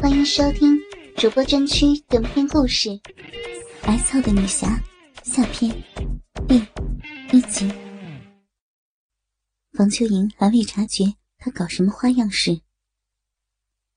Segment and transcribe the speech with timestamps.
[0.00, 0.78] 欢迎收听
[1.16, 2.88] 主播专区短篇故事
[3.82, 4.80] 《白操的女侠》
[5.24, 5.68] 下篇
[6.46, 6.56] 第
[7.36, 7.68] 一集。
[9.72, 11.04] 房秋莹还未察觉
[11.36, 12.60] 他搞什么花样时，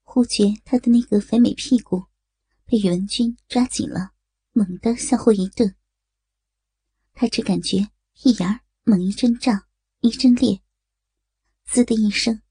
[0.02, 2.06] 忽觉他的那个肥美屁股
[2.66, 4.10] 被宇文君抓紧了，
[4.54, 5.76] 猛地向后一顿。
[7.14, 9.68] 他只感觉屁眼猛一阵胀，
[10.00, 10.62] 一阵裂，
[11.66, 12.42] 滋的一声，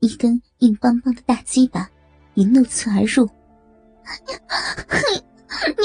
[0.00, 1.88] 一根硬邦邦的大鸡巴
[2.34, 3.28] 迎怒刺而入。
[4.26, 5.24] 你
[5.66, 5.84] 你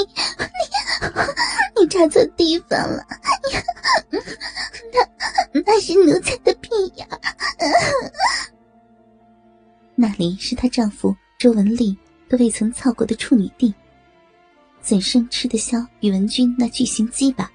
[1.76, 3.06] 你你插错地方了，
[4.12, 7.08] 那那是奴才的屁眼。
[9.94, 11.96] 那里是她丈夫周文丽
[12.28, 13.74] 都未曾操过的处女地，
[14.82, 17.50] 怎生吃得消宇文君那巨型鸡巴？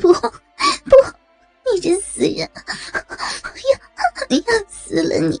[0.00, 0.30] 不不，
[1.74, 2.48] 你这死人！
[4.30, 5.38] 要要死了你！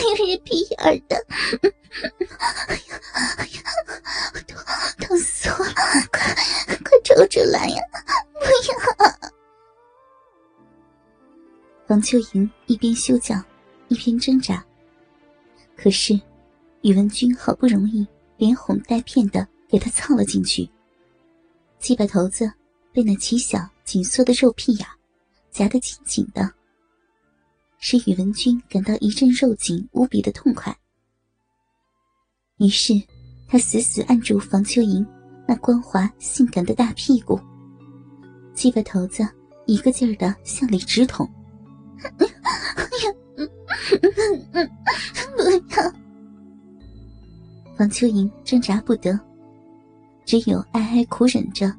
[0.00, 1.16] 哪有哪有人屁眼的？
[2.38, 3.00] 哎呀
[3.38, 3.62] 哎呀，
[4.46, 4.56] 痛
[4.98, 5.72] 痛死我了！
[6.10, 6.34] 快
[6.84, 7.82] 快抽出来呀！
[8.34, 9.30] 不要！
[11.88, 13.34] 王秋莹一边休叫，
[13.88, 14.64] 一边挣扎。
[15.76, 16.18] 可是
[16.82, 20.70] 宇文君好不容易连哄带骗的给她操了进去。
[21.78, 22.50] 鸡巴头子
[22.92, 24.86] 被那极小紧缩的肉屁眼
[25.50, 26.54] 夹得紧紧的，
[27.90, 30.72] 使宇文君感到一阵肉紧无比的痛快。
[32.58, 32.94] 于是，
[33.48, 35.04] 他死死按住房秋莹
[35.48, 37.40] 那光滑性感的大屁股，
[38.54, 39.26] 鸡巴头子
[39.66, 41.28] 一个劲儿的向里直捅。
[42.16, 42.24] 不
[43.02, 43.12] 要！
[47.76, 49.18] 房秋莹挣扎不得。
[50.24, 51.74] 只有哀哀苦忍着，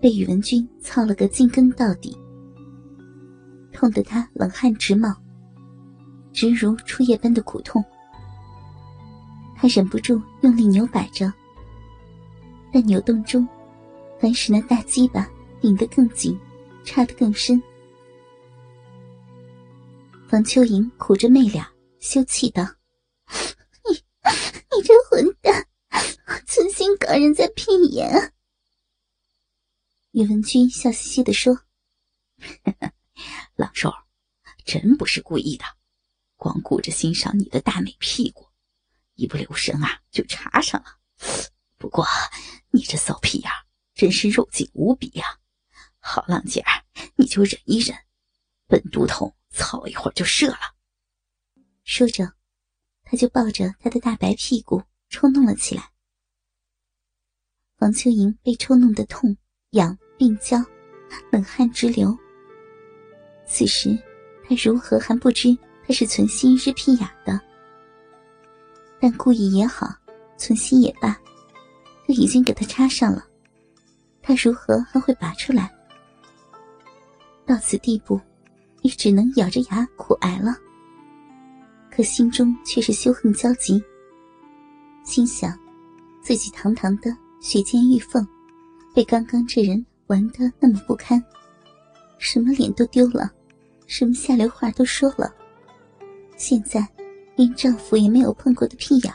[0.00, 2.16] 被宇文君操了个尽根到底，
[3.70, 5.14] 痛得他冷汗直冒，
[6.32, 7.84] 直如初夜般的苦痛。
[9.56, 11.32] 他忍不住用力扭摆着，
[12.72, 13.46] 但扭动中，
[14.20, 15.28] 反使那大鸡巴
[15.60, 16.38] 拧得更紧，
[16.84, 17.62] 插得更深。
[20.28, 21.64] 房秋莹苦着媚脸，
[22.00, 22.64] 羞气道
[23.88, 25.66] ：“你，你这混蛋！”
[26.46, 28.32] 存心搞人家屁眼！
[30.12, 31.58] 宇文君笑嘻嘻的说
[33.56, 33.92] ：“老寿，
[34.64, 35.64] 真不是故意的，
[36.42, 38.48] 光顾着欣赏你的大美屁股，
[39.14, 40.98] 一不留神啊就插上了。
[41.78, 42.04] 不过
[42.72, 43.48] 你这骚屁眼
[43.94, 45.38] 真是肉紧无比呀！
[46.00, 46.82] 好浪姐儿，
[47.14, 47.96] 你就忍一忍，
[48.66, 50.58] 本都统操一会儿就射了。”
[51.86, 52.32] 说着，
[53.04, 55.92] 他就抱着他的大白屁股抽弄了起来。
[57.76, 59.36] 王秋莹被抽弄得痛、
[59.70, 60.58] 痒并交，
[61.30, 62.18] 冷汗直流。
[63.46, 63.96] 此时，
[64.44, 65.56] 他如何还不知
[65.86, 67.40] 他是存心日屁雅的？
[69.00, 69.88] 但故意也好，
[70.36, 71.18] 存心也罢，
[72.06, 73.24] 都已经给他插上了，
[74.22, 75.72] 他如何还会拔出来？
[77.44, 78.20] 到此地步，
[78.82, 80.56] 也只能咬着牙苦挨了。
[81.90, 83.82] 可心中却是羞恨交集，
[85.04, 85.58] 心想
[86.22, 87.14] 自己堂堂的。
[87.40, 88.24] 雪见玉凤，
[88.94, 91.20] 被刚刚这人玩的那么不堪，
[92.18, 93.28] 什么脸都丢了，
[93.88, 95.34] 什么下流话都说了。
[96.42, 96.84] 现在，
[97.36, 99.14] 连丈夫也没有碰过的屁眼，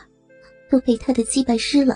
[0.70, 1.94] 都被他的鸡巴湿了。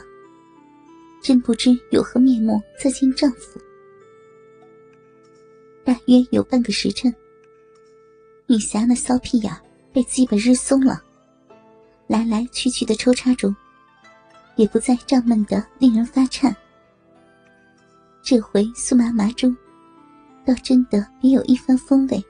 [1.23, 3.59] 真不知有何面目再见丈夫。
[5.83, 7.11] 大约有半个时辰，
[8.47, 9.51] 女侠那骚屁眼
[9.91, 11.03] 被鸡巴日松了，
[12.07, 13.57] 来来去去的抽插中。
[14.57, 16.55] 也不再胀闷的令人发颤，
[18.23, 19.57] 这回苏麻麻中，
[20.45, 22.23] 倒真的别有一番风味。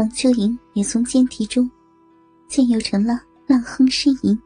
[0.00, 1.70] 王秋莹也从奸啼中，
[2.48, 4.40] 渐又成了浪哼呻吟。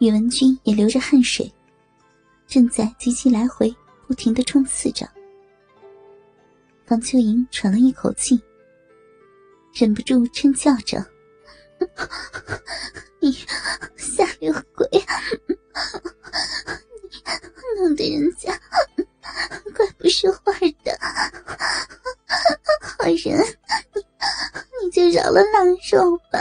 [0.00, 1.50] 宇文君也流着汗水，
[2.46, 3.74] 正在急急来回
[4.06, 5.08] 不停的冲刺着。
[6.88, 8.38] 王秋莹喘了一口气，
[9.72, 11.02] 忍不住嗔叫着。
[13.18, 13.32] 你
[13.96, 14.86] 下流鬼！
[17.16, 18.52] 你弄得人家
[19.74, 20.39] 怪不说话的，
[23.02, 23.40] 好人，
[23.94, 26.38] 你你就饶了浪肉吧。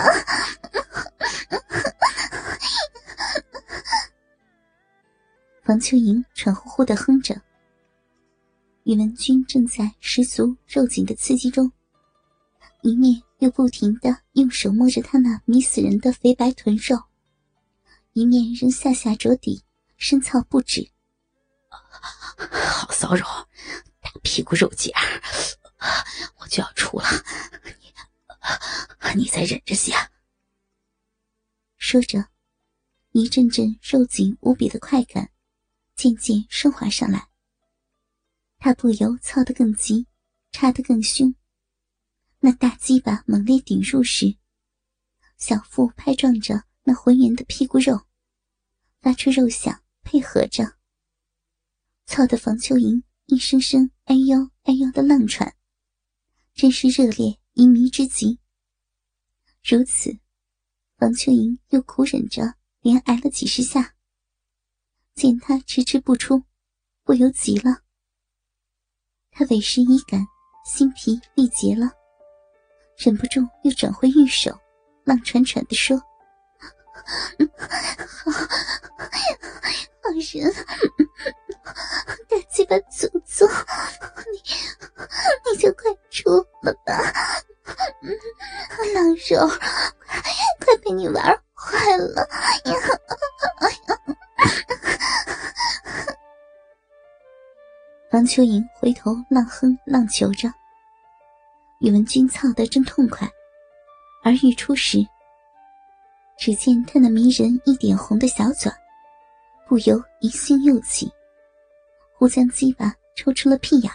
[5.68, 7.40] 王秋莹喘呼呼的哼着，
[8.84, 11.72] 宇文君正在十足肉紧的刺激中，
[12.82, 13.22] 一面。
[13.40, 17.02] 又不停的用手摸着他那迷死人的肥白臀肉，
[18.12, 19.64] 一面仍下下着底，
[19.96, 20.86] 深操不止。
[21.72, 23.48] 好骚扰，
[24.02, 25.02] 大屁股肉姐儿，
[26.38, 27.06] 我就要出了，
[29.16, 29.94] 你你再忍着些。
[31.78, 32.30] 说着，
[33.12, 35.32] 一阵阵肉紧无比的快感
[35.96, 37.30] 渐渐升华上来。
[38.58, 40.06] 他不由操得更急，
[40.52, 41.34] 插得更凶。
[42.40, 44.38] 那大鸡巴猛烈顶入时，
[45.38, 48.06] 小腹拍撞着那浑圆的屁股肉，
[49.02, 50.78] 发出肉响，配合着，
[52.06, 55.56] 操的房秋莹一声声“哎呦哎呦”的浪喘，
[56.60, 58.38] 真是热烈淫迷之极。
[59.64, 60.20] 如此，
[60.98, 63.96] 王秋莹又苦忍着，连挨了几十下。
[65.16, 66.44] 见他迟迟不出，
[67.06, 67.84] 不由急了。
[69.32, 70.20] 他委实已感
[70.66, 71.94] 心疲力竭了，
[72.98, 74.60] 忍不住又转回玉手，
[75.06, 75.98] 浪喘喘地说
[78.06, 80.54] ：“好，好人，
[82.28, 83.09] 大鸡巴嘴
[89.36, 89.48] 老肉，
[90.60, 91.24] 快被你玩
[91.54, 92.28] 坏了！”
[98.12, 100.52] 王秋莹回头浪哼浪求着，
[101.80, 103.30] 宇文君操得正痛快，
[104.24, 105.06] 而欲出时，
[106.38, 108.72] 只见他那迷人一点红的小嘴，
[109.68, 111.12] 不由疑心又起，
[112.18, 113.92] 忽将鸡巴抽出了屁眼。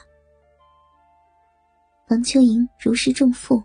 [2.08, 3.60] 王秋莹如释重负，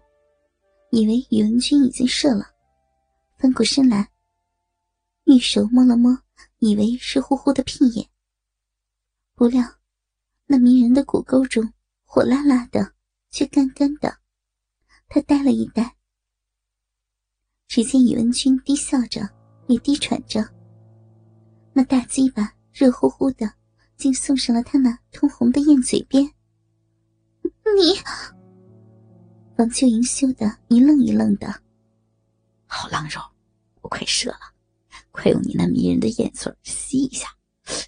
[0.91, 2.45] 以为宇文君已经射了，
[3.37, 4.09] 翻过身来，
[5.25, 6.17] 玉手摸了摸，
[6.57, 8.09] 以为是呼呼的屁眼，
[9.35, 9.63] 不料。
[10.47, 11.71] 那迷人的骨沟中，
[12.05, 12.93] 火辣辣的，
[13.29, 14.17] 却干干的。
[15.07, 15.95] 他呆了一呆。
[17.67, 19.29] 只见宇文君低笑着，
[19.67, 20.43] 也低喘着。
[21.71, 23.53] 那大鸡巴热乎乎的，
[23.95, 26.25] 竟送上了他那通红的燕嘴边。
[27.77, 27.93] 你，
[29.59, 31.61] 王秋莹羞得一愣一愣的。
[32.65, 33.19] 好浪肉，
[33.81, 34.53] 我快射了，
[35.11, 37.27] 快用你那迷人的眼嘴吸一下，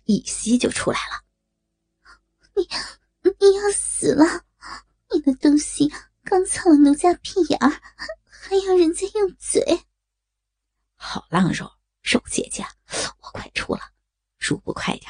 [0.03, 1.23] 一吸就出来了。
[2.53, 2.67] 你
[3.39, 4.43] 你要死了！
[5.13, 5.89] 你的东西
[6.25, 7.81] 刚操了奴家屁眼儿，
[8.25, 9.85] 还要人家用嘴。
[10.95, 11.71] 好浪肉，
[12.01, 12.65] 肉姐姐，
[13.21, 13.81] 我快出了，
[14.37, 15.09] 如不快点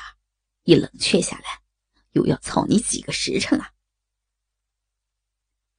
[0.65, 1.59] 一冷却下来，
[2.11, 3.73] 又要操你几个时辰啊！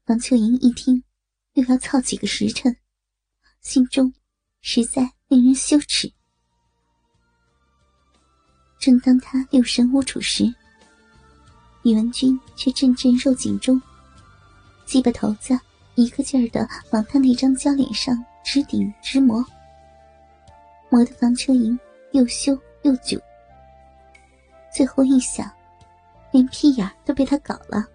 [0.07, 1.05] 王秋莹一听，
[1.53, 2.77] 又要操几个时辰，
[3.61, 4.13] 心中
[4.61, 6.13] 实在令人羞耻。
[8.81, 10.53] 正当他六神无主时，
[11.85, 13.81] 宇文君却阵阵肉紧中，
[14.85, 15.57] 鸡巴头子
[15.95, 18.13] 一个劲儿的往他那张娇脸上
[18.45, 19.45] 直顶直磨，
[20.91, 21.79] 磨得房秋莹
[22.11, 23.21] 又羞又窘。
[24.75, 25.49] 最后一想，
[26.33, 27.87] 连屁眼都被他搞了，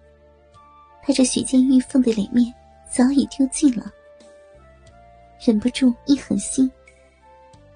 [1.08, 2.52] 他这许见玉凤的脸面
[2.86, 3.90] 早已丢尽了，
[5.40, 6.70] 忍不住一狠心，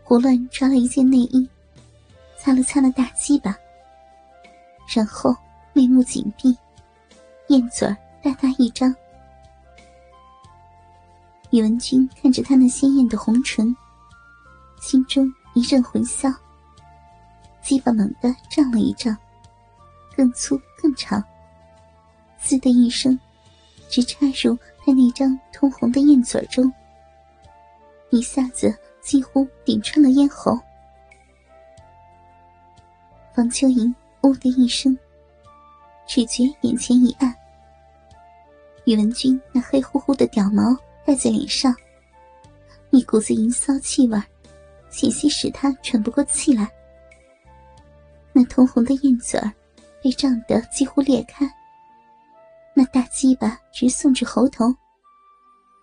[0.04, 1.48] 胡乱抓了一件内衣，
[2.36, 3.56] 擦了擦那大鸡巴，
[4.94, 5.34] 然后。
[5.74, 6.54] 眉目紧闭，
[7.46, 8.94] 燕嘴儿大大一张。
[11.48, 13.74] 宇文君看着他那鲜艳的红唇，
[14.82, 16.28] 心中一阵魂笑。
[17.62, 19.16] 鸡巴猛地胀了一胀，
[20.14, 21.24] 更粗更长，
[22.42, 23.18] 滋的一声，
[23.88, 26.70] 直插入他那张通红的燕嘴中，
[28.10, 30.58] 一下子几乎顶穿了咽喉。
[33.34, 34.96] 方秋莹“呜”的一声。
[36.04, 37.34] 只觉眼前一暗，
[38.84, 40.76] 宇文君那黑乎乎的屌毛
[41.06, 41.74] 盖在脸上，
[42.90, 44.20] 一股子淫骚气味，
[44.90, 46.68] 险些使他喘不过气来。
[48.32, 49.40] 那通红的燕嘴
[50.02, 51.48] 被胀得几乎裂开，
[52.82, 54.74] 那大鸡巴直送至喉头，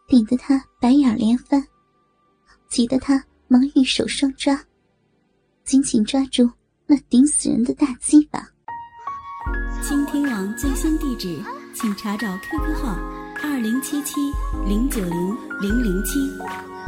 [0.06, 1.66] 顶得他白眼连翻，
[2.68, 4.60] 急得他忙玉手双抓，
[5.64, 6.52] 紧紧抓住
[6.86, 8.46] 那顶死人的大鸡巴。
[9.82, 11.42] 倾听网最新地址，
[11.74, 12.98] 请查找 QQ 号
[13.42, 14.16] 二零七七
[14.68, 16.20] 零九零零零七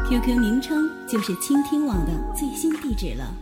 [0.09, 3.33] ，QQ 名称就是倾听网的最新地址了。